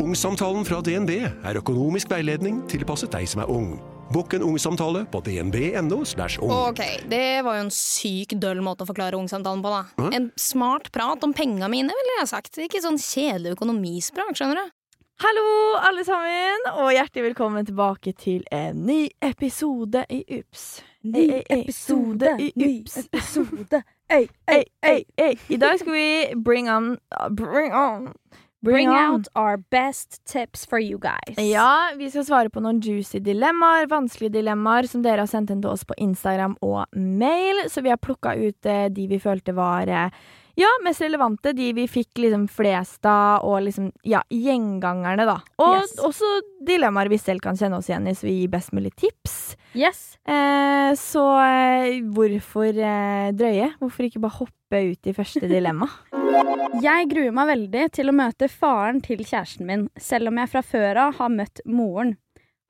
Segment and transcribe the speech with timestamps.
[0.00, 3.74] Ungsamtalen fra DNB er økonomisk veiledning tilpasset deg som er ung.
[4.14, 5.98] Bokk en ungsamtale på dnb.no.
[6.00, 6.52] ung.
[6.70, 6.80] Ok,
[7.12, 9.82] det var jo en syk døll måte å forklare ungsamtalen på, da.
[10.00, 10.08] Hæ?
[10.16, 12.56] En smart prat om penga mine, ville jeg sagt.
[12.64, 14.74] Ikke sånn kjedelig økonomisprat, skjønner du.
[15.20, 15.46] Hallo,
[15.84, 20.78] alle sammen, og hjertelig velkommen tilbake til en ny episode i Ups.
[21.12, 23.84] Ny episode, i ny episode.
[24.08, 25.34] Ei, Ei, ei, ei.
[25.52, 26.08] I dag skal vi
[26.40, 26.94] bring on
[27.36, 28.14] Bring on.
[28.62, 31.38] Bring Bring out our best tips for you guys.
[31.38, 35.62] Ja, vi skal svare på noen juicy dilemmaer, vanskelige dilemmaer, som dere har sendt inn
[35.64, 37.64] til oss på Instagram og mail.
[37.72, 40.12] Så vi har plukka ut eh, de vi følte var eh,
[40.60, 41.52] ja, mest relevante.
[41.56, 45.38] De vi fikk liksom flest av, og liksom ja, gjengangerne, da.
[45.62, 45.96] Og Yes.
[46.04, 46.30] også
[46.68, 49.56] dilemmaer vi selv kan kjenne oss igjen i, så vi gir best mulig tips.
[49.78, 50.18] Yes.
[50.28, 53.72] Eh, så eh, hvorfor eh, drøye?
[53.80, 55.88] Hvorfor ikke bare hoppe ut i første dilemma?
[56.84, 60.60] Jeg gruer meg veldig til å møte faren til kjæresten min, selv om jeg fra
[60.64, 62.12] før av har møtt moren.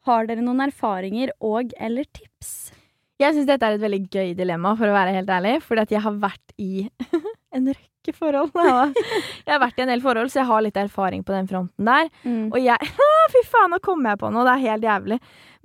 [0.09, 2.71] Har dere noen erfaringer og eller tips?
[3.21, 5.59] Jeg syns dette er et veldig gøy dilemma, for å være helt ærlig.
[5.67, 6.87] Fordi at jeg har vært i
[7.57, 8.53] en rekke forhold.
[8.55, 11.89] Jeg har vært i en del forhold, så jeg har litt erfaring på den fronten
[11.89, 12.11] der.
[12.25, 12.47] Mm.
[12.51, 12.93] Og jeg
[13.35, 14.47] Fy faen, nå kommer jeg på noe!
[14.47, 15.19] Det er helt jævlig.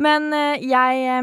[0.05, 1.21] Men eh, jeg,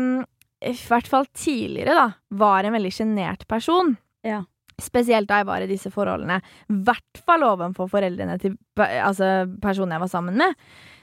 [0.72, 2.06] i hvert fall tidligere, da,
[2.40, 3.94] var en veldig sjenert person.
[4.26, 4.40] Ja.
[4.82, 6.40] Spesielt da jeg var i disse forholdene.
[6.42, 10.58] I hvert fall overfor foreldrene til altså, personen jeg var sammen med.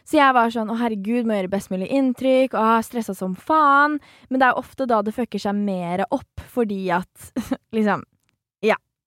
[0.10, 4.00] Så jeg var sånn 'Å, herregud, må gjøre best mulig inntrykk', og stressa som faen.
[4.30, 7.30] Men det er ofte da det fucker seg mer opp, fordi at
[7.78, 8.04] liksom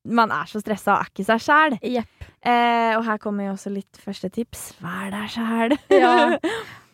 [0.05, 1.77] man er så stressa og er ikke seg sjæl.
[1.83, 2.29] Yep.
[2.43, 4.73] Eh, og her kommer jo også litt første tips.
[4.83, 5.77] Vær deg sjæl.
[6.03, 6.39] Ja.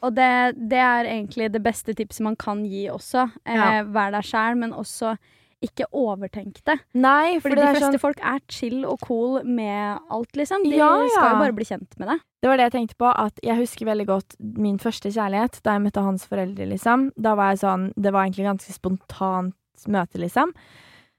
[0.04, 0.28] Og det,
[0.70, 3.24] det er egentlig det beste tipset man kan gi også.
[3.48, 3.82] Eh, Ja.
[3.90, 5.16] Vær deg sjæl, men også
[5.64, 6.76] ikke overtenk det.
[6.94, 10.62] Nei, Fordi for det de fleste sånn folk er chill og cool med alt, liksom.
[10.62, 11.08] De Ja, ja.
[11.16, 12.18] skal jo bare bli kjent med det.
[12.44, 15.74] Det var det jeg tenkte på, at jeg husker veldig godt min første kjærlighet, da
[15.74, 17.08] jeg møtte hans foreldre, liksom.
[17.18, 19.56] Da var jeg sånn Det var egentlig ganske spontant
[19.90, 20.52] møte, liksom.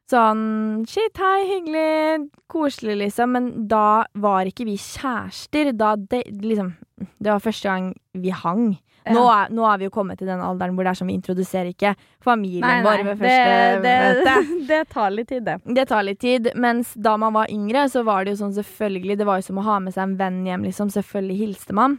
[0.10, 3.34] Sånn shit, hei, hyggelig, koselig, liksom.
[3.36, 5.74] Men da var ikke vi kjærester.
[5.78, 6.74] Da det liksom
[7.20, 8.72] Det var første gang vi hang.
[9.10, 11.16] Nå, er, nå er vi jo kommet til den alderen hvor det er sånn vi
[11.18, 13.94] introduserer ikke familien vår ved første det,
[14.28, 14.36] det,
[14.70, 15.56] det tar litt tid, det.
[15.80, 19.18] Det tar litt tid, mens da man var yngre, så var det jo sånn selvfølgelig
[19.22, 20.92] Det var jo som å ha med seg en venn hjem, liksom.
[20.94, 21.98] Selvfølgelig hilste man.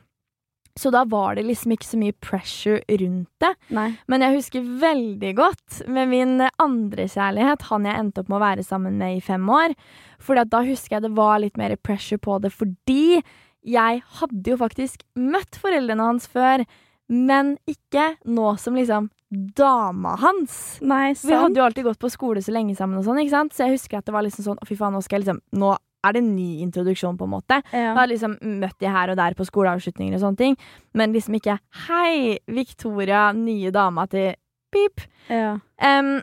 [0.78, 3.52] Så da var det liksom ikke så mye pressure rundt det.
[3.74, 3.88] Nei.
[4.10, 8.44] Men jeg husker veldig godt med min andre kjærlighet, han jeg endte opp med å
[8.44, 9.74] være sammen med i fem år.
[10.22, 13.20] For da husker jeg det var litt mer pressure på det, fordi
[13.66, 16.64] jeg hadde jo faktisk møtt foreldrene hans før,
[17.10, 20.78] men ikke nå som liksom dama hans.
[20.82, 23.54] Nei, Vi hadde jo alltid gått på skole så lenge sammen, og sånn, ikke sant?
[23.54, 25.42] så jeg husker at det var liksom sånn Å, fy faen, nå skal jeg liksom
[25.60, 27.60] Nå er det en ny introduksjon, på en måte.
[27.72, 27.94] Ja.
[27.98, 30.56] har liksom møtt de her og der på skoleavslutninger og sånne ting,
[30.96, 34.34] men liksom ikke Hei, Victoria, nye dama til
[34.72, 35.04] pip.
[35.28, 35.58] Ja.
[35.82, 36.20] Um,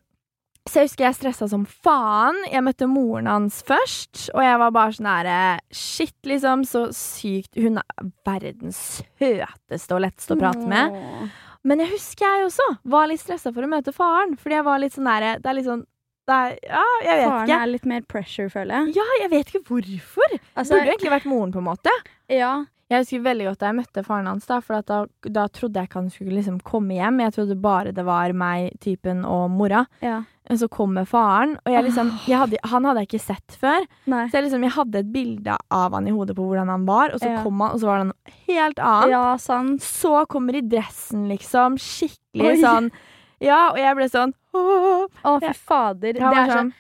[0.68, 2.38] så jeg husker jeg stressa som faen.
[2.52, 5.40] Jeg møtte moren hans først, og jeg var bare sånn herre
[5.72, 6.66] Shit, liksom.
[6.68, 10.98] Så sykt Hun er verdens søteste og letteste å prate med.
[10.98, 11.44] Åh.
[11.68, 14.36] Men jeg husker jeg også var litt stressa for å møte faren.
[14.40, 15.86] Fordi jeg var litt sånn der, Det er litt sånn
[16.34, 17.62] er, Ja, jeg vet Faren ikke.
[17.62, 18.96] er litt mer pressure, føler jeg.
[18.96, 20.40] Ja, jeg vet ikke hvorfor.
[20.56, 21.90] Altså, Burde jo egentlig vært moren, på en måte.
[22.30, 22.66] ja.
[22.90, 25.90] Jeg husker veldig godt da jeg møtte faren hans, da, for da, da trodde jeg
[25.90, 27.18] ikke han skulle liksom komme hjem.
[27.20, 29.86] Jeg trodde bare det var meg, typen og mora.
[30.02, 30.24] ja.
[30.48, 33.84] Men så kommer faren, og jeg liksom, jeg hadde, han hadde jeg ikke sett før.
[34.08, 34.30] Nei.
[34.30, 37.12] Så jeg, liksom, jeg hadde et bilde av han i hodet på hvordan han var,
[37.12, 37.44] og så Ja.
[37.44, 39.10] kom han, og så var han noe helt annet.
[39.12, 39.82] Ja, sant.
[39.82, 41.76] Så kommer i dressen, liksom.
[41.76, 42.62] Skikkelig Oi.
[42.64, 42.90] sånn.
[43.42, 44.32] Ja, og jeg ble sånn.
[44.54, 45.54] Å, fy Ja.
[45.54, 46.14] fader.
[46.14, 46.74] Det er sånn,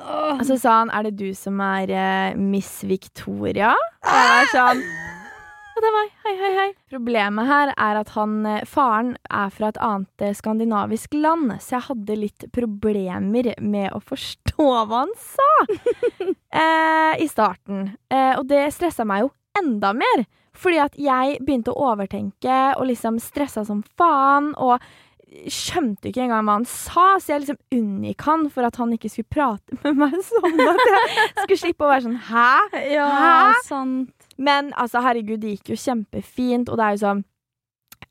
[0.00, 3.74] Og så sa han 'er det du som er eh, Miss Victoria'?
[3.74, 4.82] Og jeg var sånn
[5.78, 6.10] Ja, det er meg.
[6.24, 6.72] Hei, hei, hei.
[6.90, 11.76] Problemet her er at han, eh, faren er fra et annet eh, skandinavisk land, så
[11.78, 14.56] jeg hadde litt problemer med å forstå
[14.88, 15.50] hva han sa
[16.52, 17.96] eh, i starten.
[18.10, 23.20] Og det stressa meg jo enda mer, fordi at jeg begynte å overtenke og liksom
[23.20, 24.54] stressa som faen.
[24.56, 24.80] og
[25.52, 29.10] skjønte ikke engang hva han sa, så jeg liksom unngikk han for at han ikke
[29.12, 33.56] skulle prate med meg sånn at jeg skulle slippe å være sånn 'hæ?' Ja, Hæ?
[33.68, 34.14] sant.
[34.38, 37.24] Men altså, herregud, det gikk jo kjempefint, og det er jo sånn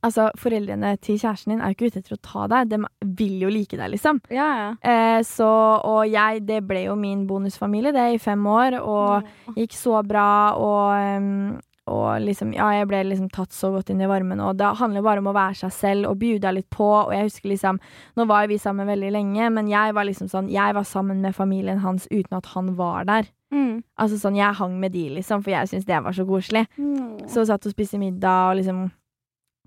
[0.04, 2.78] Altså, Foreldrene til kjæresten din er jo ikke ute etter å ta deg, de
[3.18, 4.20] vil jo like deg, liksom.
[4.30, 4.68] Ja, ja.
[4.84, 5.48] Eh, så,
[5.80, 10.54] og jeg, det ble jo min bonusfamilie, det, i fem år, og gikk så bra,
[10.60, 14.60] og, em, og liksom, ja, jeg ble liksom tatt så godt inn i varmen, og
[14.60, 17.52] det handler bare om å være seg selv og bjuda litt på, og jeg husker
[17.54, 17.80] liksom,
[18.20, 21.24] nå var jo vi sammen veldig lenge, men jeg var liksom sånn, jeg var sammen
[21.24, 23.32] med familien hans uten at han var der.
[23.54, 23.82] Mm.
[23.96, 26.66] Altså sånn, Jeg hang med de, liksom, for jeg syntes det var så koselig.
[26.76, 27.28] Mm.
[27.32, 28.90] Så satt og spiste middag og liksom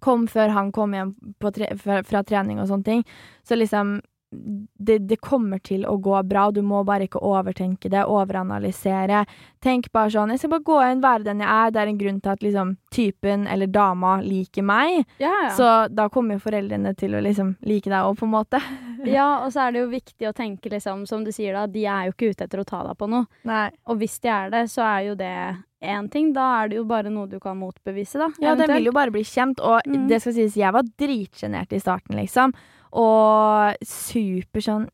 [0.04, 3.02] kom før han kom hjem på tre fra, fra trening og sånne ting.
[3.44, 3.98] Så liksom
[4.32, 6.46] det, det kommer til å gå bra.
[6.48, 9.24] og Du må bare ikke overtenke det, overanalysere.
[9.62, 11.70] Tenk bare sånn Jeg skal bare gå inn, være den jeg er.
[11.74, 15.04] Det er en grunn til at liksom typen eller dama liker meg.
[15.22, 15.50] Ja, ja.
[15.56, 18.60] Så da kommer jo foreldrene til å liksom like deg òg, på en måte.
[19.16, 21.84] ja, og så er det jo viktig å tenke, liksom, som du sier da, de
[21.86, 23.26] er jo ikke ute etter å ta deg på noe.
[23.48, 23.66] Nei.
[23.90, 25.34] Og hvis de er det, så er jo det
[25.80, 26.32] én ting.
[26.36, 28.30] Da er det jo bare noe du kan motbevise, da.
[28.42, 30.06] Ja, den vil jo bare bli kjent, og Mm.
[30.08, 32.52] det skal sies, jeg var dritsjenert i starten, liksom.
[32.92, 34.88] Og super sånn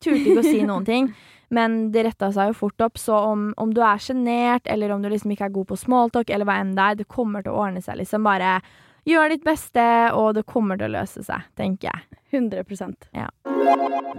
[0.00, 1.10] Turte ikke å si noen ting.
[1.54, 5.02] Men det retta seg jo fort opp, så om, om du er sjenert, eller om
[5.02, 7.52] du liksom ikke er god på smalltalk, eller hva enn det er, det kommer til
[7.52, 8.22] å ordne seg, liksom.
[8.24, 8.60] Bare
[9.08, 9.82] gjør ditt beste,
[10.14, 12.20] og det kommer til å løse seg, tenker jeg.
[12.30, 13.26] 100 Ja.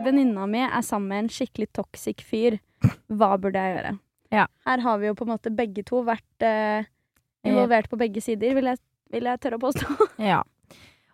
[0.03, 2.59] Venninna mi er sammen med en skikkelig toxic fyr.
[3.07, 3.93] Hva burde jeg gjøre?
[4.35, 4.47] Ja.
[4.67, 6.87] Her har vi jo på en måte begge to vært eh,
[7.47, 8.81] involvert på begge sider, vil jeg,
[9.15, 10.11] vil jeg tørre å påstå.
[10.19, 10.41] Ja.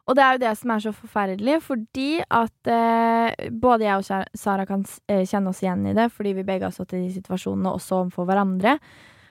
[0.08, 4.28] Og det er jo det som er så forferdelig, fordi at eh, både jeg og
[4.40, 7.10] Sara kan eh, kjenne oss igjen i det, fordi vi begge har stått i de
[7.18, 8.78] situasjonene også overfor hverandre.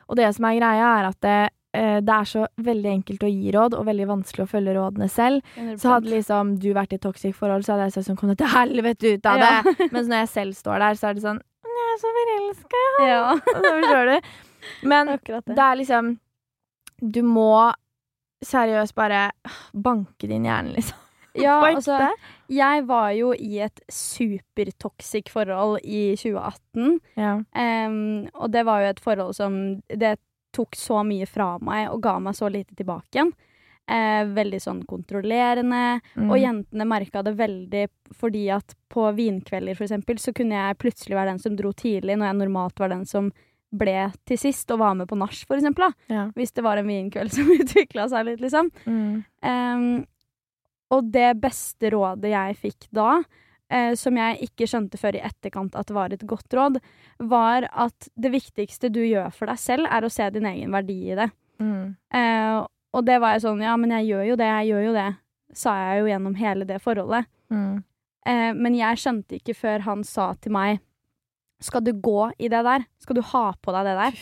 [0.06, 1.38] Og det som er greia, er at det,
[1.80, 5.08] eh, det er så veldig enkelt å gi råd, og veldig vanskelig å følge rådene
[5.12, 5.56] selv.
[5.80, 8.34] Så hadde liksom du vært i et toxic forhold, så hadde jeg sett sånn Kom
[8.34, 9.54] deg til helvete ut av det!
[9.56, 9.88] Ja.
[9.96, 11.40] Mens når jeg selv står der, så er det sånn
[11.72, 12.84] Jeg er så forelska!
[13.06, 14.30] ja, Så forstår du.
[14.92, 15.42] Men det.
[15.48, 16.14] det er liksom
[17.00, 17.50] Du må
[18.44, 19.30] seriøst bare
[19.72, 21.02] banke din hjerne, liksom.
[21.36, 21.98] Ja, altså,
[22.48, 26.94] jeg var jo i et supertoxic forhold i 2018.
[27.20, 27.34] Ja.
[27.52, 30.14] Um, og det var jo et forhold som Det
[30.56, 33.34] tok så mye fra meg og ga meg så lite tilbake igjen.
[33.86, 36.00] Uh, veldig sånn kontrollerende.
[36.16, 36.30] Mm.
[36.30, 37.84] Og jentene merka det veldig
[38.16, 42.16] fordi at på vinkvelder, for eksempel, så kunne jeg plutselig være den som dro tidlig,
[42.16, 43.28] når jeg normalt var den som
[43.74, 43.96] ble
[44.28, 45.90] til sist og var med på nach, for eksempel.
[46.12, 46.28] Ja.
[46.36, 48.70] Hvis det var en vinkveld som utvikla seg litt, liksom.
[48.86, 49.24] Mm.
[49.42, 49.88] Um,
[50.94, 53.18] og det beste rådet jeg fikk da,
[53.72, 56.78] uh, som jeg ikke skjønte før i etterkant at det var et godt råd,
[57.18, 61.00] var at det viktigste du gjør for deg selv, er å se din egen verdi
[61.10, 61.30] i det.
[61.58, 61.96] Mm.
[62.14, 62.64] Uh,
[62.96, 65.10] og det var jeg sånn Ja, men jeg gjør jo det, jeg gjør jo det,
[65.56, 67.28] sa jeg jo gjennom hele det forholdet.
[67.52, 67.80] Mm.
[68.26, 70.82] Uh, men jeg skjønte ikke før han sa til meg
[71.62, 72.84] Skal du gå i det der?
[73.00, 74.18] Skal du ha på deg det der?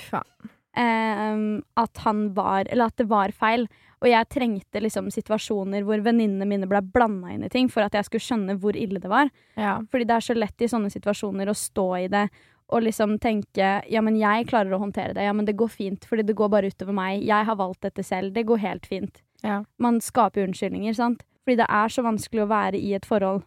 [0.74, 1.42] Eh,
[1.78, 3.68] at han var Eller at det var feil.
[4.04, 7.94] Og jeg trengte liksom situasjoner hvor venninnene mine ble blanda inn i ting for at
[7.96, 9.30] jeg skulle skjønne hvor ille det var.
[9.56, 9.78] Ja.
[9.90, 12.26] Fordi det er så lett i sånne situasjoner å stå i det
[12.72, 15.24] og liksom tenke ja, men jeg klarer å håndtere det.
[15.26, 17.24] Ja, men det går fint, fordi det går bare utover meg.
[17.24, 18.32] Jeg har valgt dette selv.
[18.36, 19.20] Det går helt fint.
[19.44, 19.62] Ja.
[19.78, 21.24] Man skaper unnskyldninger, sant.
[21.44, 23.44] Fordi det er så vanskelig å være i et forhold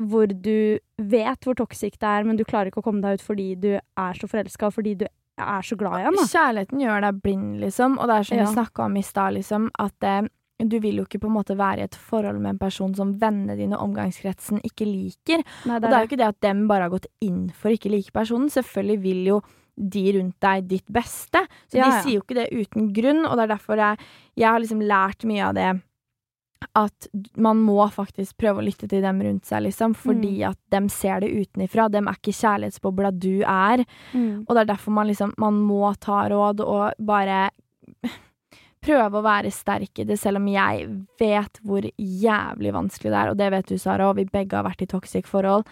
[0.00, 3.24] hvor du vet hvor toxic det er, men du klarer ikke å komme deg ut
[3.26, 5.06] fordi du er så forelska, fordi du
[5.40, 6.16] er så glad i ham.
[6.28, 7.98] Kjærligheten gjør deg blind, liksom.
[8.00, 8.44] Og det er som Ja.
[8.46, 10.22] vi snakka om i stad, liksom, at eh,
[10.60, 13.14] du vil jo ikke på en måte være i et forhold med en person som
[13.18, 15.42] vennene dine og omgangskretsen ikke liker.
[15.66, 17.90] Nei, Og det er jo ikke det at dem bare har gått inn for ikke
[17.90, 18.50] like personen.
[18.52, 19.40] Selvfølgelig vil jo
[19.80, 21.40] de rundt deg ditt beste.
[21.70, 22.02] Så Ja, de ja.
[22.02, 23.98] sier jo ikke det uten grunn, og det er derfor jeg,
[24.36, 25.82] jeg har liksom lært mye av det
[26.76, 30.50] at man må faktisk prøve å lytte til dem rundt seg, liksom, fordi Mm.
[30.50, 31.88] at dem ser det utenifra.
[31.90, 33.84] Dem er ikke kjærlighetsbobla du er.
[34.12, 34.44] Mm.
[34.46, 37.50] Og det er derfor man liksom Man må ta råd og bare
[38.84, 40.86] prøve å være sterk i det, selv om jeg
[41.20, 44.64] vet hvor jævlig vanskelig det er, og det vet du, Sara, og vi begge har
[44.64, 45.66] vært i toxic forhold.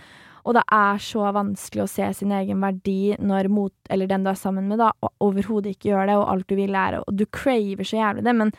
[0.45, 4.31] Og det er så vanskelig å se sin egen verdi når mot, eller den du
[4.31, 4.93] er sammen med, da,
[5.25, 8.37] overhodet ikke gjør det, og alt du vil er og du craver så jævlig det,
[8.37, 8.53] men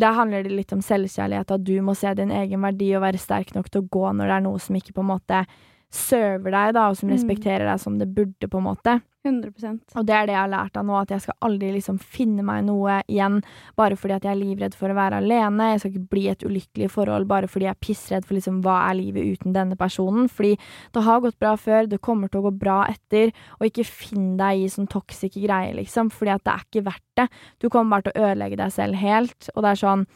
[0.00, 3.20] der handler det litt om selvkjærlighet, at du må se din egen verdi og være
[3.22, 5.42] sterk nok til å gå når det er noe som ikke på en måte
[5.90, 7.14] server deg, da, og som Mm.
[7.16, 9.02] respekterer deg som det burde, på en måte.
[9.26, 11.98] 100% Og det er det jeg har lært av nå, at jeg skal aldri liksom
[11.98, 13.42] finne meg noe igjen
[13.76, 15.72] bare fordi at jeg er livredd for å være alene.
[15.72, 18.88] Jeg skal ikke bli et ulykkelig forhold bare fordi jeg er pissredd for liksom hva
[18.90, 20.28] er livet uten denne personen.
[20.30, 20.56] Fordi
[20.92, 24.36] det har gått bra før, det kommer til å gå bra etter, og ikke finn
[24.36, 27.28] deg i sånn toxic greier, liksom, fordi at det er ikke verdt det.
[27.58, 30.06] Du kommer bare til å ødelegge deg selv helt, og det er sånn,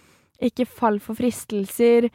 [0.41, 2.11] ikke fall for fristelser,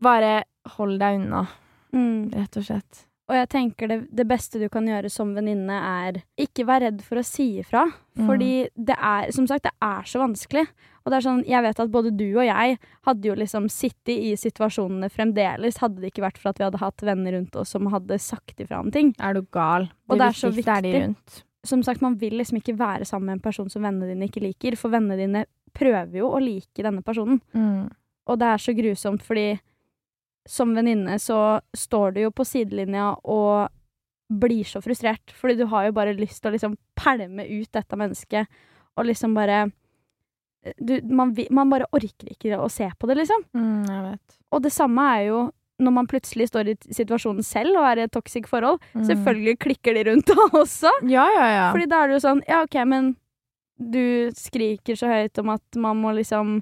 [0.00, 0.44] bare
[0.76, 1.48] hold deg unna,
[1.96, 2.30] mm.
[2.34, 3.06] rett og slett.
[3.30, 7.04] Og jeg tenker det, det beste du kan gjøre som venninne, er ikke være redd
[7.06, 7.86] for å si ifra.
[8.18, 8.26] Mm.
[8.28, 10.66] Fordi det er, som sagt, det er så vanskelig.
[11.02, 12.76] Og det er sånn, jeg vet at både du og jeg
[13.08, 16.82] hadde jo liksom sittet i situasjonene fremdeles, hadde det ikke vært for at vi hadde
[16.82, 19.14] hatt venner rundt oss som hadde sagt ifra om ting.
[19.22, 19.88] Er du gal?
[20.10, 20.74] Og det er så viktig.
[20.76, 21.42] er de rundt.
[21.66, 24.42] Som sagt, man vil liksom ikke være sammen med en person som vennene dine ikke
[24.42, 27.38] liker, for vennene dine prøver jo å like denne personen.
[27.54, 27.86] Mm.
[28.28, 29.46] Og det er så grusomt, fordi
[30.48, 33.68] som venninne så står du jo på sidelinja og
[34.32, 37.98] blir så frustrert, fordi du har jo bare lyst til å liksom pælme ut dette
[38.00, 38.62] mennesket,
[38.96, 39.66] og liksom bare
[40.78, 43.42] du, man, man bare orker ikke å se på det, liksom.
[43.56, 44.14] Mm.
[44.54, 45.40] Og det samme er jo
[45.82, 48.78] når man plutselig står i situasjonen selv og er i et toxic forhold.
[48.94, 49.06] Mm.
[49.08, 50.92] Selvfølgelig klikker de rundt da også.
[51.10, 51.64] Ja, ja, ja.
[51.74, 53.14] Fordi da er det jo sånn Ja, OK, men
[53.82, 56.60] du skriker så høyt om at man må liksom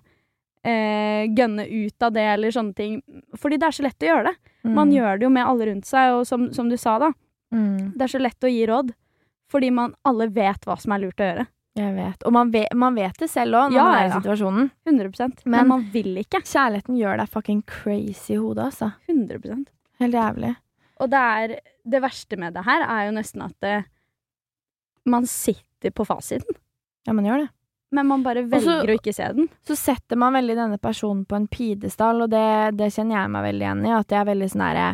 [0.65, 3.03] eh, gønne ut av det, eller sånne ting.
[3.39, 4.37] Fordi det er så lett å gjøre det.
[4.65, 4.95] Man Mm.
[4.97, 7.13] gjør det jo med alle rundt seg, og som, som du sa, da.
[7.55, 7.93] mm.
[7.97, 8.93] Det er så lett å gi råd.
[9.51, 11.47] Fordi man alle vet hva som er lurt å gjøre.
[11.77, 12.23] Jeg vet.
[12.27, 14.21] Og man vet, man vet det selv òg, når Ja, man er i ja.
[14.21, 14.71] situasjonen.
[14.87, 16.43] 100 Men, Men- man vil ikke.
[16.45, 18.93] Kjærligheten gjør deg fucking crazy i hodet, altså.
[19.09, 19.67] 100%
[20.01, 20.57] Helt jævlig.
[21.01, 23.85] Og det er Det verste med det her er jo nesten at det,
[25.07, 26.55] man sitter på fasiten,
[27.07, 27.51] Ja, man gjør det.
[27.93, 29.49] Men man bare velger så- velger å ikke se den.
[29.67, 33.47] Så setter man veldig denne personen på en pidestall, og det, det kjenner jeg meg
[33.49, 33.95] veldig igjen i.
[33.99, 34.89] At jeg er veldig sånn herre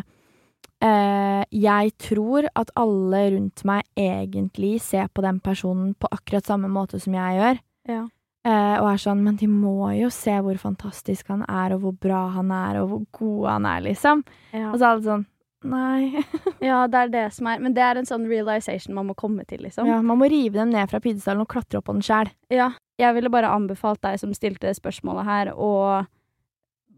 [0.81, 6.69] eh, Jeg tror at alle rundt meg egentlig ser på den personen på akkurat samme
[6.69, 7.59] måte som jeg gjør.
[7.87, 8.03] Ja.
[8.47, 11.95] Eh, og er sånn, men de må jo se hvor fantastisk han er, og hvor
[12.07, 14.23] bra han er, og hvor god han er, liksom.
[14.53, 14.69] Ja.
[14.71, 15.25] Og så er alle sånn
[15.67, 16.13] Nei.
[16.61, 19.41] ja, det er det som er Men det er en sånn realization man må komme
[19.49, 19.87] til, liksom.
[19.89, 22.29] Ja, man må rive dem ned fra pidestallen og klatre opp på den sjæl.
[22.53, 26.05] Ja, jeg ville bare anbefalt deg som stilte spørsmålet her, å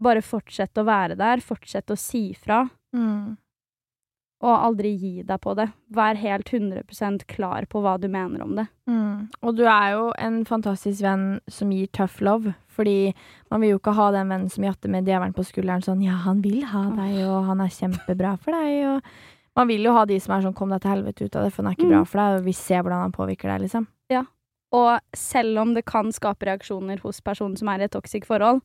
[0.02, 3.38] bare fortsette å være der, fortsette å si fra, Mm.
[4.42, 5.66] og aldri gi deg på det.
[5.92, 8.68] Vær helt 100% klar på hva du mener om det.
[8.88, 9.28] Mm.
[9.44, 13.14] Og du er jo en fantastisk venn som gir tough love, fordi
[13.52, 16.16] man vil jo ikke ha den vennen som jatter med djevelen på skulderen sånn 'ja,
[16.24, 19.04] han vil ha deg, og han er kjempebra for deg', og
[19.56, 21.52] Man vil jo ha de som er sånn 'kom deg til helvete ut av det,
[21.52, 21.90] for han er ikke Mm.
[21.90, 23.88] bra for deg', og vi ser hvordan han påvirker deg, liksom.
[24.76, 28.62] Og selv om det kan skape reaksjoner hos personen som er i et toxic forhold,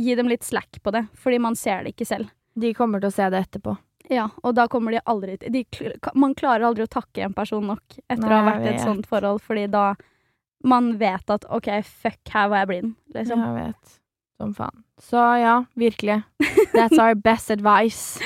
[0.00, 2.32] gi dem litt slack på det, fordi man ser det ikke selv.
[2.60, 3.76] De kommer til å se det etterpå.
[4.10, 5.62] Ja, og da kommer de aldri de,
[6.18, 9.06] Man klarer aldri å takke en person nok etter å ha vært i et sånt
[9.06, 9.92] forhold, fordi da
[10.66, 13.44] man vet at OK, fuck, her var jeg blind, liksom.
[13.46, 13.99] Jeg vet.
[14.40, 14.80] Som faen.
[14.96, 16.22] Så ja, virkelig.
[16.72, 18.22] That's our best advice.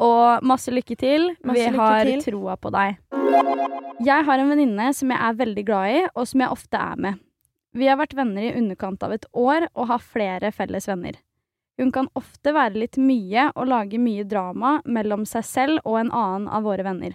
[0.00, 1.28] Og masse lykke til.
[1.44, 2.22] Masse Vi lykke har til.
[2.24, 2.96] troa på deg.
[4.06, 7.00] Jeg har en venninne som jeg er veldig glad i, og som jeg ofte er
[7.04, 7.18] med.
[7.76, 11.18] Vi har vært venner i underkant av et år og har flere felles venner.
[11.78, 16.10] Hun kan ofte være litt mye og lage mye drama mellom seg selv og en
[16.10, 17.12] annen av våre venner.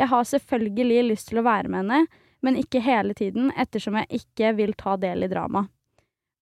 [0.00, 2.00] Jeg har selvfølgelig lyst til å være med henne,
[2.42, 5.66] men ikke hele tiden ettersom jeg ikke vil ta del i drama.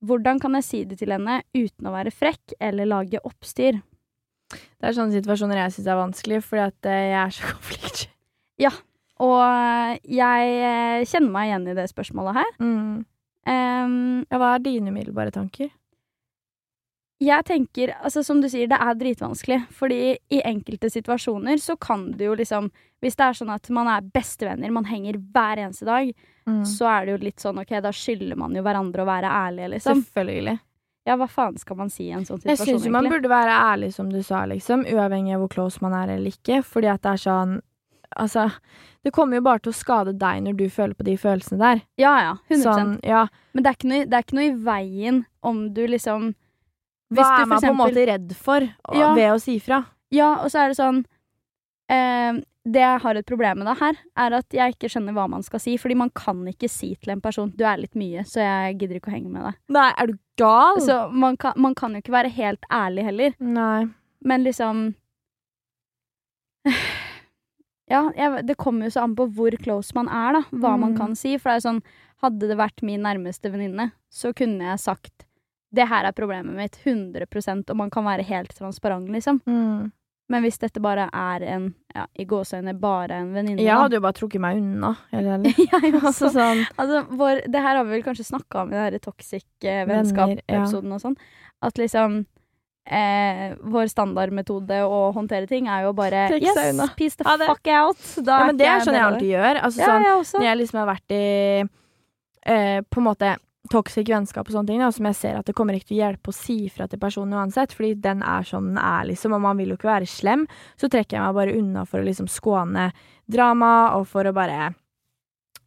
[0.04, 3.80] Hvordan kan jeg si det til henne uten å være frekk eller lage oppstyr?
[4.54, 8.10] Det er sånne situasjoner jeg syns er vanskelig, fordi at eh, jeg er så konfliktsky.
[9.24, 12.52] Og eh, jeg eh, kjenner meg igjen i det spørsmålet her.
[12.60, 13.02] Mm.
[13.44, 13.96] Um,
[14.30, 15.68] Ja, hva er dine umiddelbare tanker?
[17.26, 19.60] Jeg tenker, altså som du sier, det er dritvanskelig.
[19.76, 19.98] Fordi
[20.34, 22.70] i enkelte situasjoner så kan du jo liksom
[23.04, 26.14] Hvis det er sånn at man er bestevenner, man henger hver eneste dag,
[26.46, 26.62] Mm.
[26.64, 29.68] så er det jo litt sånn ok, da skylder man jo hverandre å være ærlige,
[29.74, 30.02] liksom.
[30.04, 30.58] Selvfølgelig.
[31.06, 32.48] Ja, hva faen skal man si i en sånn situasjon?
[32.48, 35.48] Jeg situasjon, syns jo man burde være ærlig, som du sa, liksom, uavhengig av hvor
[35.54, 37.60] close man er eller ikke, fordi at det er sånn
[38.16, 38.48] Altså,
[39.02, 41.80] det kommer jo bare til å skade deg når du føler på de følelsene der.
[41.98, 42.34] Ja, ja.
[42.48, 43.26] 100% Sånn, ja.
[43.52, 46.34] Men det er, ikke noe, det er ikke noe i veien om du liksom
[47.12, 49.14] Hva er man man på en måte redd for å- Ja.
[49.14, 49.84] ved å si fra?
[50.10, 51.04] Ja, og så er det sånn
[51.90, 55.28] eh, Det jeg har et problem med da her, er at jeg ikke skjønner hva
[55.28, 55.76] man skal si.
[55.76, 58.96] Fordi man kan ikke si til en person 'du er litt mye, så jeg gidder
[59.00, 59.54] ikke å henge med deg'.
[59.68, 60.76] Nei, er du gal?
[60.80, 63.34] Så man kan, man kan jo ikke være helt ærlig heller.
[63.38, 63.84] Nei.
[64.24, 64.94] Men liksom
[67.86, 70.42] Ja, jeg, det kommer jo så an på hvor close man er, da.
[70.56, 70.96] Hva man Mm.
[70.96, 71.36] kan si.
[71.36, 71.82] For det er jo sånn
[72.22, 75.26] Hadde det vært min nærmeste venninne, så kunne jeg sagt
[75.74, 79.40] det her er problemet mitt 100% og man kan være helt transparent, liksom.
[79.48, 79.92] Mm.
[80.32, 84.04] Men hvis dette bare er en, ja, i gåseøyne, bare en venninne Jeg hadde jo
[84.06, 85.58] bare trukket meg unna, helt eller.
[85.74, 86.30] Jeg altså også.
[86.38, 89.44] sånn Altså, vår, det her har vi vel kanskje snakka om i den her toxic
[89.66, 91.18] eh, vennskap-episoden og sånn.
[91.64, 92.22] At liksom
[92.88, 96.56] eh, Vår standardmetode å håndtere ting er jo bare Yes,
[96.96, 98.00] peace the Ja, fuck out.
[98.24, 99.60] Da Ja, men det er sånn jeg alltid gjør.
[99.68, 100.40] Altså Ja, sånn jeg også.
[100.40, 101.24] når jeg liksom har vært i
[102.48, 103.36] eh, på en måte
[103.72, 106.02] toxic vennskap og sånne ting, da, som jeg ser at det kommer ikke til å
[106.02, 109.44] hjelpe å si fra til personen uansett, fordi den er sånn den er, liksom, og
[109.46, 110.46] man vil jo ikke være slem,
[110.80, 112.90] så trekker jeg meg bare unna for å liksom skåne
[113.30, 114.74] drama, og for å bare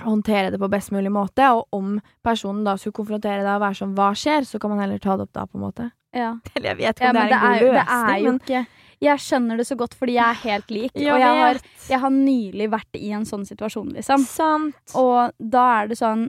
[0.06, 3.80] håndtere det på best mulig måte, og om personen da skulle konfrontere deg og være
[3.82, 5.90] sånn, hva skjer, så kan man heller ta det opp da, på en måte.
[6.16, 6.36] Ja.
[6.54, 8.22] Eller jeg vet ikke Ja, om men det er en god løsning, løsning, det er
[8.22, 8.62] jo men ikke
[9.06, 10.94] Jeg skjønner det så godt, fordi jeg er helt lik.
[10.98, 14.24] Jeg og jeg har, jeg har nylig vært i en sånn situasjon, liksom.
[14.26, 14.96] Sant.
[14.98, 16.24] Og da er det sånn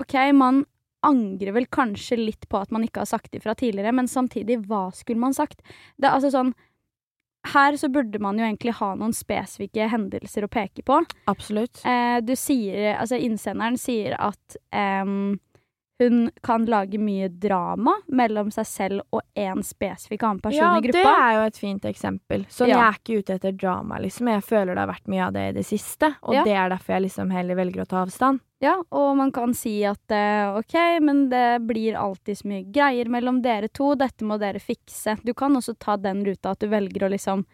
[0.00, 0.64] OK, man
[1.06, 4.88] angrer vel kanskje litt på at man ikke har sagt ifra tidligere, men samtidig, hva
[4.94, 5.62] skulle man sagt?
[5.96, 6.52] Det er altså sånn
[7.54, 10.98] her så burde man jo egentlig ha noen spesifikke hendelser å peke på.
[11.30, 11.80] Absolutt.
[11.88, 15.38] Eh, du sier, altså Innsenderen sier at em,
[16.00, 20.92] hun kan lage mye drama mellom seg selv og én spesifikk annen person ja, i
[20.92, 22.46] det er jo et fint eksempel.
[22.48, 22.78] Sånn, Ja.
[22.80, 24.28] Jeg er ikke ute etter drama, liksom.
[24.32, 26.44] Jeg føler det har vært mye av det i det siste, og Ja.
[26.44, 28.40] det er derfor jeg liksom heller velger å ta avstand.
[28.60, 33.08] Ja, og man kan si at eh, ok, men det blir alltid så mye greier
[33.08, 35.16] mellom dere to, dette må dere fikse.
[35.24, 37.46] Du kan også ta den ruta at du velger å liksom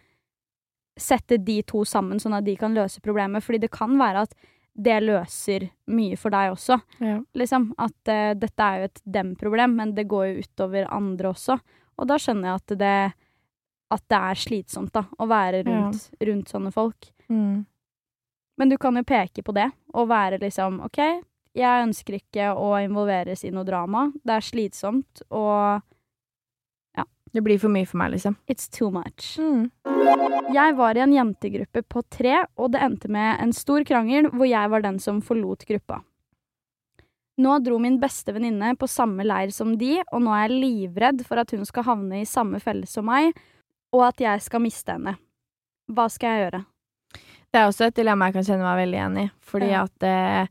[0.99, 4.35] sette de to sammen, sånn at de kan løse problemet, fordi det kan være at
[4.77, 6.77] det løser mye for deg også.
[7.01, 7.17] Ja.
[7.39, 11.57] Liksom at uh, dette er jo et dem-problem, men det går jo utover andre også.
[11.97, 12.99] Og da skjønner jeg at det,
[13.97, 17.09] at det er slitsomt, da, å være rundt, rundt sånne folk.
[17.33, 17.65] Mm.
[18.57, 21.01] Men du kan jo peke på det, og være liksom OK,
[21.57, 24.11] jeg ønsker ikke å involveres i noe drama.
[24.25, 25.81] Det er slitsomt, og
[27.33, 28.37] Det blir for mye for meg, liksom.
[28.49, 29.37] it's too much.
[29.39, 29.71] Mm.
[30.55, 34.47] Jeg var i en jentegruppe på tre, og det endte med en stor krangel hvor
[34.49, 36.01] jeg var den som forlot gruppa.
[37.37, 41.27] Nå dro min beste venninne på samme leir som de, og nå er jeg livredd
[41.27, 43.35] for at hun skal havne i samme felle som meg,
[43.93, 45.19] og at jeg skal miste henne.
[45.93, 46.63] Hva skal jeg gjøre?
[47.53, 49.83] Det er også et dilemma jeg kan kjenne meg veldig igjen i, fordi Ja.
[49.85, 50.49] at eh,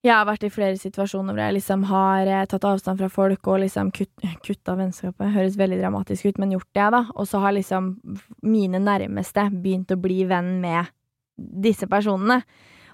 [0.00, 3.50] jeg har vært i flere situasjoner hvor jeg liksom har eh, tatt avstand fra folk
[3.52, 4.12] og liksom kutt,
[4.46, 5.34] kutta vennskapet.
[5.34, 7.02] Høres veldig dramatisk ut, men gjort det, da.
[7.20, 7.92] Og så har liksom
[8.40, 10.88] mine nærmeste begynt å bli venn med
[11.36, 12.40] disse personene.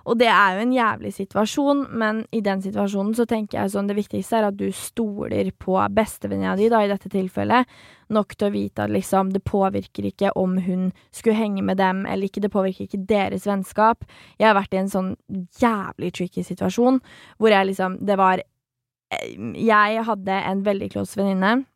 [0.07, 3.89] Og det er jo en jævlig situasjon, men i den situasjonen så tenker jeg sånn
[3.91, 7.67] det viktigste er at du stoler på bestevenninna di, da, i dette tilfellet,
[8.15, 12.05] nok til å vite at liksom det påvirker ikke om hun skulle henge med dem
[12.07, 14.07] eller ikke, det påvirker ikke deres vennskap.
[14.39, 15.13] Jeg har vært i en sånn
[15.59, 17.01] jævlig tricky situasjon
[17.41, 21.67] hvor jeg liksom Det var eh, Jeg hadde en veldig close venninne.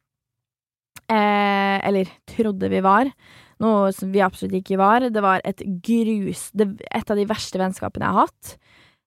[1.10, 3.10] Eh, eller trodde vi var.
[3.60, 5.08] Noe som vi absolutt ikke var.
[5.12, 8.54] Det var et grus det, Et av de verste vennskapene jeg har hatt.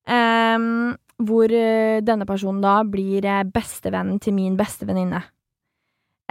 [0.04, 0.94] Um,
[1.24, 5.22] hvor eh, denne personen da blir eh, bestevennen til min beste venninne.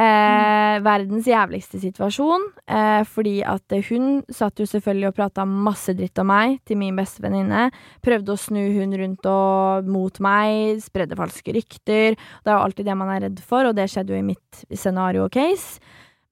[0.01, 5.93] Eh, verdens jævligste situasjon, eh, fordi at eh, hun satt jo selvfølgelig og prata masse
[5.95, 7.67] dritt om meg til min beste venninne.
[8.03, 12.17] Prøvde å snu hun rundt og mot meg, spredde falske rykter.
[12.17, 14.65] Det er jo alltid det man er redd for, og det skjedde jo i mitt
[14.73, 15.83] scenario og case.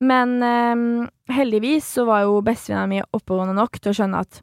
[0.00, 0.84] Men eh,
[1.34, 4.40] heldigvis så var jo bestevenninna mi oppegående nok til å skjønne at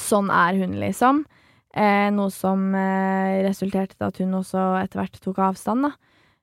[0.00, 1.24] sånn er hun, liksom.
[1.70, 5.92] Eh, noe som eh, resulterte i at hun også etter hvert tok avstand, da.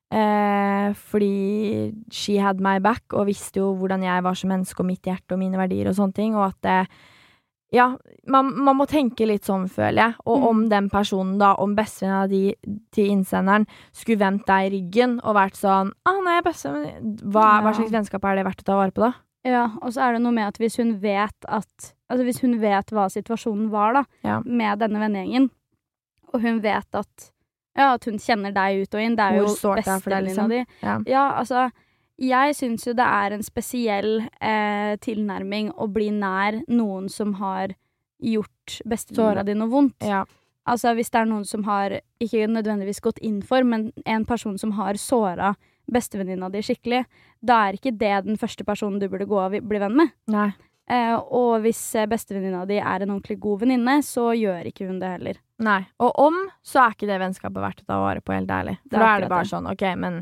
[0.07, 4.89] Eh, fordi she had my back, og visste jo hvordan jeg var som menneske, og
[4.91, 6.93] mitt hjerte og mine verdier og sånne ting, og at eh,
[7.71, 10.13] ja, man, man må tenke litt sånn, føler jeg.
[10.25, 10.47] Og Mm.
[10.47, 12.55] om den personen, da, om bestevenninna di
[12.95, 17.73] til innsenderen skulle vendt deg i ryggen og vært sånn ah, nei, bestevenn hva, hva
[17.75, 19.13] slags vennskap er det verdt å ta vare på, da?
[19.47, 22.53] Ja, og så er det noe med at hvis hun vet at Altså hvis hun
[22.61, 24.39] vet hva situasjonen var, da, Ja.
[24.45, 25.49] med denne vennegjengen,
[26.33, 27.31] og hun vet at
[27.77, 30.49] Ja, at hun kjenner deg ut og inn, det er Hvor jo bestevenninna liksom.
[30.49, 30.65] di.
[30.81, 30.95] Ja.
[31.05, 31.69] Ja, altså
[32.17, 37.75] Jeg syns jo det er en spesiell eh, tilnærming å bli nær noen som har
[38.17, 40.01] gjort bestevenninna di noe vondt.
[40.01, 40.23] Ja.
[40.67, 44.57] Altså hvis det er noen som har ikke nødvendigvis gått inn for, men en person
[44.59, 45.53] som har såra
[45.87, 47.05] bestevenninna di skikkelig,
[47.39, 50.15] da er ikke det den første personen du burde gå og bli venn med.
[50.87, 55.01] Eh, og hvis eh, bestevenninna di er en ordentlig god venninne, så gjør ikke hun
[55.03, 55.39] det heller.
[55.63, 55.81] Nei.
[56.03, 58.77] Og om, så er ikke det vennskapet verdt å ta vare på, helt ærlig.
[58.87, 59.51] For da er det bare det.
[59.51, 60.21] sånn, OK, men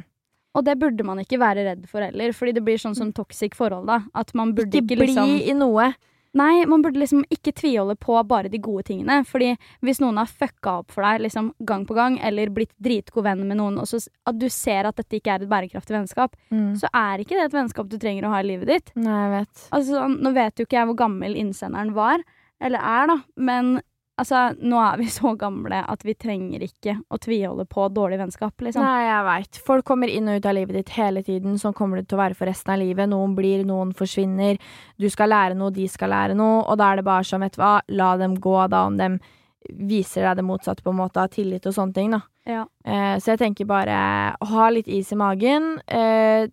[0.56, 3.56] Og det burde man ikke være redd for heller, fordi det blir sånn som toxic
[3.60, 4.02] forhold, da.
[4.16, 5.90] At man burde ikke ikke, bli liksom i noe.
[6.36, 9.22] Nei, man burde liksom ikke tviholde på bare de gode tingene.
[9.28, 9.54] Fordi
[9.88, 13.46] hvis noen har fucka opp for deg liksom gang på gang, eller blitt dritgod venn
[13.48, 16.76] med noen, og så at du ser at dette ikke er et bærekraftig vennskap, Mm.
[16.76, 18.92] så er ikke det et vennskap du trenger å ha i livet ditt.
[18.96, 19.68] Nei, jeg vet.
[19.72, 22.20] Altså, sånn, nå vet jo ikke jeg hvor gammel innsenderen var,
[22.60, 23.82] eller er, da, men
[24.22, 28.54] altså, nå er vi så gamle at vi trenger ikke å tviholde på dårlig vennskap,
[28.66, 28.84] liksom.
[28.86, 29.62] Nei, jeg veit.
[29.70, 31.60] Folk kommer inn og ut av livet ditt hele tiden.
[31.62, 33.10] Sånn kommer det til å være for resten av livet.
[33.12, 34.60] Noen blir, noen forsvinner.
[35.02, 36.64] Du skal lære noe, de skal lære noe.
[36.64, 39.20] Og da er det bare sånn, vet du hva, la dem gå, da, om dem
[39.66, 42.22] viser deg det motsatte, på en måte, av tillit og sånne ting, da.
[42.46, 42.66] Ja.
[42.86, 43.96] Eh, så jeg tenker bare
[44.38, 45.80] ha litt is i magen.
[45.90, 46.46] Eh,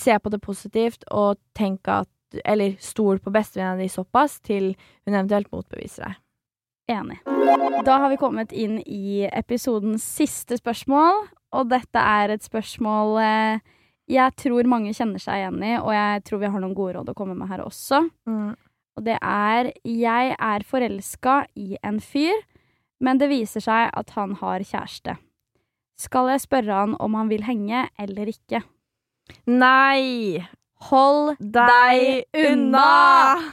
[0.00, 2.08] se på det positivt, og tenk at
[2.44, 4.74] Eller stol på bestevenninna di såpass til
[5.06, 6.16] hun eventuelt motbeviser deg.
[6.88, 7.18] Enig.
[7.84, 13.66] Da har vi kommet inn i episodens siste spørsmål, og dette er et spørsmål eh,
[14.08, 17.10] jeg tror mange kjenner seg igjen i, og jeg tror vi har noen gode råd
[17.12, 18.00] å komme med her også.
[18.96, 22.40] Og det er Jeg er forelska i en fyr,
[23.04, 25.18] men det viser seg at han har kjæreste.
[26.00, 28.62] Skal jeg spørre han om han vil henge eller ikke?
[29.44, 30.40] Nei!
[30.88, 32.88] Hold deg unna!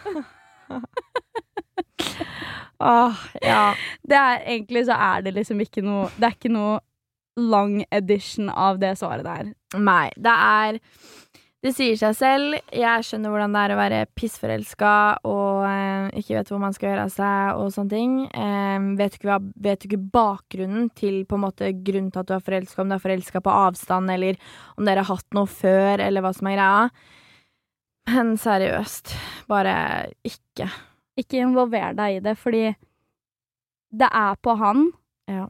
[2.79, 3.73] Åh, ja.
[4.03, 6.79] Det er, egentlig så er det liksom ikke noe Det er ikke noe
[7.35, 9.53] long edition av det svaret der.
[9.75, 10.79] Nei, det er
[11.65, 12.55] Det sier seg selv.
[12.69, 14.91] Jeg skjønner hvordan det er å være pissforelska
[15.25, 18.13] og eh, ikke vet hvor man skal gjøre av seg og sånne ting.
[18.29, 22.29] Eh, vet, du ikke, vet du ikke bakgrunnen til på en måte grunnen til at
[22.29, 24.37] du er forelska, om du er forelska på avstand, eller
[24.77, 26.89] om dere har hatt noe før, eller hva som er greia.
[28.13, 29.15] Men seriøst,
[29.49, 29.77] bare
[30.21, 30.69] ikke.
[31.17, 32.65] Ikke involver deg i det, fordi
[33.95, 34.91] det er på han
[35.29, 35.47] Ja.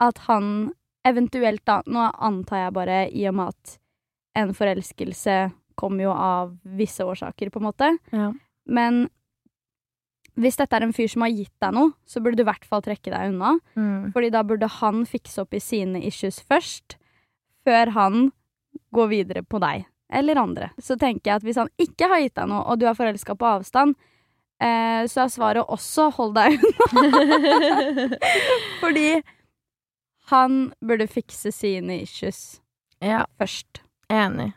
[0.00, 0.72] at han
[1.04, 3.78] eventuelt da Nå antar jeg bare, i og med at
[4.36, 7.98] en forelskelse kommer jo av visse årsaker, på en måte.
[8.12, 8.32] Ja.
[8.66, 9.08] Men
[10.34, 12.64] hvis dette er en fyr som har gitt deg noe, så burde du i hvert
[12.64, 13.58] fall trekke deg unna.
[13.76, 14.12] Mm.
[14.14, 16.96] Fordi da burde han fikse opp i sine issues først,
[17.66, 18.32] før han
[18.94, 20.70] går videre på deg eller andre.
[20.78, 23.36] Så tenker jeg at hvis han ikke har gitt deg noe, og du er forelska
[23.38, 23.94] på avstand,
[24.62, 28.18] eh, så er svaret også hold deg unna.
[28.82, 29.08] Fordi
[30.32, 32.60] han burde fikse sine issues
[33.02, 33.24] ja.
[33.38, 33.82] først.
[34.12, 34.52] Enig.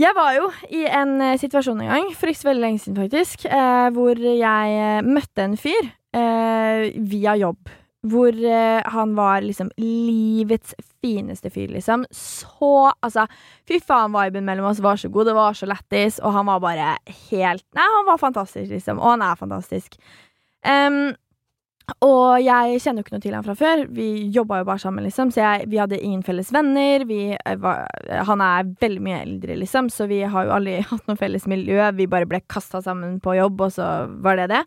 [0.00, 2.98] Jeg var jo i en eh, situasjon en gang, for ikke så veldig lenge siden
[2.98, 7.70] faktisk, eh, hvor jeg eh, møtte en fyr eh, via jobb.
[8.02, 12.06] Hvor eh, han var liksom livets fineste fyr, liksom.
[12.10, 13.26] Så Altså,
[13.68, 16.62] fy faen, viben mellom oss var så god, det var så lættis, og han var
[16.62, 16.96] bare
[17.30, 18.98] helt Nei, han var fantastisk, liksom.
[18.98, 19.98] Og han er fantastisk.
[20.66, 21.12] Um,
[22.02, 23.82] og jeg kjenner jo ikke noe til han fra før.
[23.92, 27.04] Vi jobba jo bare sammen, liksom, så jeg, vi hadde ingen felles venner.
[27.08, 27.86] Vi eh, var,
[28.28, 31.78] han er veldig mye eldre, liksom, så vi har jo aldri hatt noe felles miljø.
[31.98, 34.62] Vi bare ble kasta sammen på jobb, og så var det det.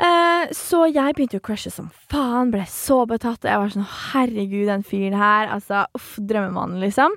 [0.00, 3.90] Eh, så jeg begynte jo å crushe som faen, ble så betatt, jeg var sånn
[4.12, 7.14] herregud, den fyren her, altså uff, drømmemannen, liksom.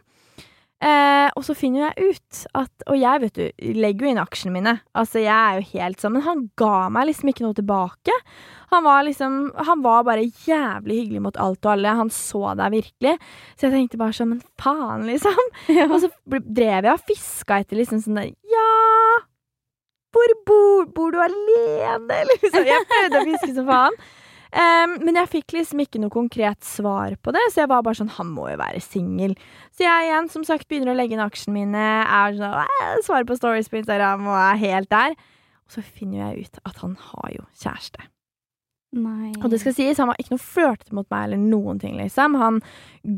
[0.83, 4.51] Eh, og så finner jeg ut at Og jeg, vet du, legger jo inn aksjene
[4.53, 4.73] mine.
[4.91, 8.15] Altså, jeg er jo helt sånn Men han ga meg liksom ikke noe tilbake.
[8.73, 9.37] Han var liksom
[9.69, 11.95] Han var bare jævlig hyggelig mot alt og alle.
[12.01, 13.15] Han så deg virkelig.
[13.55, 15.39] Så jeg tenkte bare sånn Men faen, liksom.
[15.93, 16.11] Og så
[16.43, 18.84] drev jeg og fiska etter liksom sånn der Ja!
[20.15, 22.21] Hvor bor, bor du alene?
[22.31, 22.61] Liksom.
[22.63, 23.97] Jeg prøvde å fiske som faen.
[24.55, 27.97] Um, men jeg fikk liksom ikke noe konkret svar på det, så jeg var bare
[27.99, 29.33] sånn Han må jo være singel.
[29.75, 33.27] Så jeg igjen, som sagt, begynner å legge inn aksjene mine, er sånn «Æ, svarer
[33.27, 35.17] på stories på Instagram og er helt der.
[35.65, 38.07] Og så finner jeg ut at han har jo kjæreste.
[38.95, 39.33] Nei.
[39.43, 42.37] Og det skal sies, han var ikke noe flørtete mot meg eller noen ting, liksom.
[42.39, 42.61] Han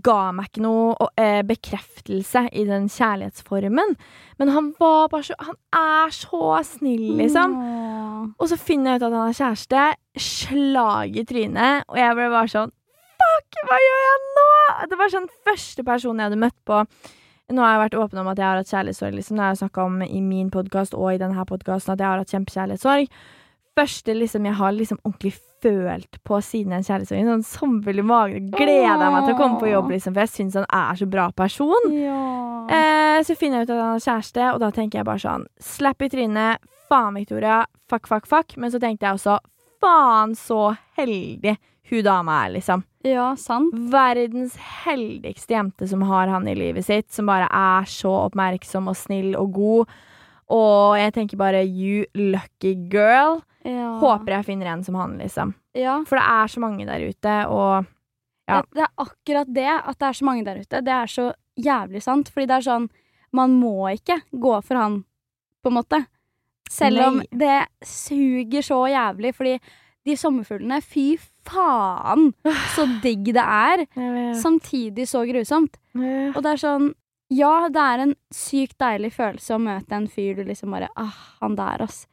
[0.05, 3.93] ga meg ikke noe eh, bekreftelse i den kjærlighetsformen.
[4.41, 7.53] Men han var bare så Han er så snill, liksom.
[7.61, 8.25] Åh.
[8.39, 9.85] Og så finner jeg ut at han har kjæreste.
[10.17, 11.85] Slag i trynet.
[11.91, 12.73] Og jeg ble bare sånn
[13.17, 14.49] Fuck, hva gjør jeg nå?!
[14.89, 16.83] Det var sånn første person jeg hadde møtt på
[17.47, 19.13] Nå har jeg vært åpen om at jeg har hatt kjærlighetssorg.
[19.15, 19.37] Liksom.
[19.37, 22.19] Det har jeg snakka om i min podkast og i denne podkasten at jeg har
[22.19, 23.13] hatt kjempekjærlighetssorg.
[23.77, 27.29] Første liksom jeg har liksom ordentlig følt på siden en kjærlighetssorg.
[27.31, 28.49] Sånn sommerfull i magen.
[28.53, 31.09] Gleder jeg meg til å komme på jobb, liksom, for jeg syns han er så
[31.09, 31.91] bra person.
[31.95, 32.21] Ja.
[32.67, 35.47] Eh, så finner jeg ut at han har kjæreste, og da tenker jeg bare sånn
[35.63, 36.63] Slapp i trynet.
[36.87, 37.63] Faen, Victoria.
[37.91, 38.57] Fuck, fuck, fuck.
[38.59, 39.39] Men så tenkte jeg også
[39.83, 42.83] faen så heldig hun dama er, liksom.
[43.07, 43.71] ja, sant.
[43.91, 48.97] Verdens heldigste jente som har han i livet sitt, som bare er så oppmerksom og
[48.99, 49.93] snill og god.
[50.51, 53.39] Og jeg tenker bare you lucky girl.
[53.67, 53.89] Ja.
[54.01, 55.53] Håper jeg finner en som han, liksom.
[55.75, 55.99] Ja.
[56.08, 57.86] For det er så mange der ute, og
[58.47, 58.62] Ja.
[58.71, 60.80] Det, er akkurat det, at det er så mange der ute.
[60.82, 61.25] Det er så
[61.60, 62.30] jævlig sant.
[62.32, 62.86] Fordi det er sånn
[63.36, 65.01] Man må ikke gå for han,
[65.62, 65.99] på en måte.
[66.71, 69.58] Selv om det suger så jævlig, fordi
[70.08, 72.30] de sommerfuglene, fy faen
[72.75, 73.84] så digg det er.
[74.39, 75.75] Samtidig så grusomt.
[76.36, 76.93] Og det er sånn
[77.36, 81.12] Ja, det er en sykt deilig følelse å møte en fyr du liksom bare Ah,
[81.41, 82.06] han der, ass.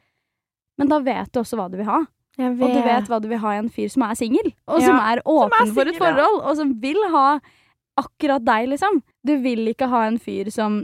[0.77, 2.01] Men da vet du også hva du vil ha.
[2.35, 4.89] Og du vet hva du vil ha i en fyr som er singel, og Ja,
[4.89, 6.01] som er åpen for et singel, ja.
[6.03, 7.39] forhold, og som vil ha
[7.95, 8.99] akkurat deg, liksom.
[9.23, 10.81] Du vil ikke ha en fyr som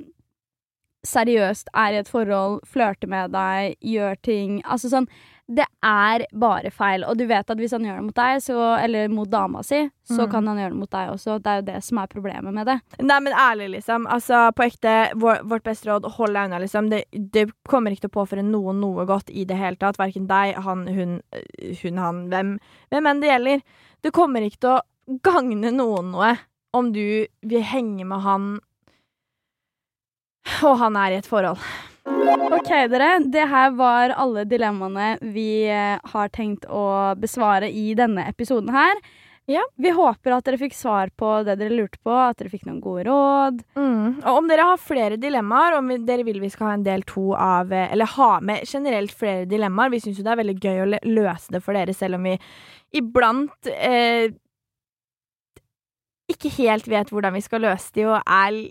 [1.04, 5.08] seriøst er i et forhold, flørter med deg, gjør ting Altså sånn
[5.52, 7.04] Det er bare feil.
[7.04, 9.82] Og du vet at hvis han gjør det mot deg, så, eller mot dama si,
[10.08, 10.32] så Mm.
[10.32, 11.36] kan han gjøre det mot deg også.
[11.44, 12.78] Det er jo det som er problemet med det.
[13.04, 14.06] Nei, men ærlig, liksom.
[14.08, 16.90] Altså, på ekte, vår, vårt beste råd, hold deg unna, liksom.
[16.90, 20.00] Det, det kommer ikke til å påføre noen noe godt i det hele tatt.
[20.00, 21.20] Verken deg, han, hun,
[21.84, 22.56] hun, han, hvem,
[22.90, 23.62] hvem enn det gjelder.
[24.02, 26.38] Det kommer ikke til å gagne noen noe
[26.74, 28.52] om du vil henge med han
[30.64, 31.60] og han er i et forhold.
[32.06, 33.10] Ok, dere.
[33.32, 39.02] Det her var alle dilemmaene vi eh, har tenkt å besvare i denne episoden her.
[39.50, 39.64] Ja.
[39.76, 42.82] Vi håper at dere fikk svar på det dere lurte på, at dere fikk noen
[42.84, 43.64] gode råd.
[43.76, 44.22] Mm.
[44.22, 47.32] Og om dere har flere dilemmaer, om dere vil vi skal ha en del to
[47.36, 49.92] av eh, Eller ha med generelt flere dilemmaer.
[49.94, 52.38] Vi syns jo det er veldig gøy å løse det for dere, selv om vi
[53.02, 54.32] iblant eh,
[56.32, 58.62] ikke helt vet hvordan vi skal løse de, og er,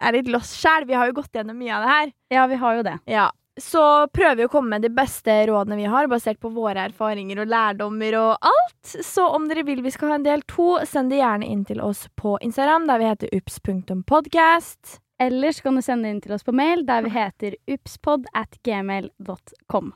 [0.00, 0.86] er litt lost sjæl.
[0.88, 2.12] Vi har jo gått gjennom mye av det her.
[2.34, 2.96] Ja, vi har jo det.
[3.10, 3.28] Ja.
[3.60, 3.82] Så
[4.14, 7.50] prøver vi å komme med de beste rådene vi har, basert på våre erfaringer og
[7.50, 8.94] lærdommer og alt.
[9.04, 11.82] Så om dere vil vi skal ha en del to, send det gjerne inn til
[11.84, 15.00] oss på Instagram, der vi heter ups.podcast.
[15.20, 18.30] Eller så kan du sende det inn til oss på mail, der vi heter upspod
[18.32, 19.92] at gmail.com.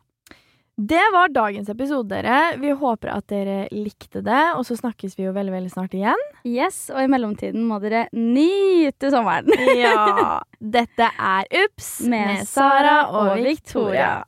[0.76, 2.56] Det var dagens episode, dere.
[2.58, 6.24] Vi håper at dere likte det, og så snakkes vi jo veldig, veldig snart igjen.
[6.42, 9.52] Yes, og i mellomtiden må dere nyte sommeren.
[9.78, 10.40] Ja.
[10.74, 14.24] Dette er Ups Med Sara og Victoria.